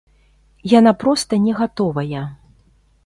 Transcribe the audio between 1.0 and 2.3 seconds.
проста не гатовая.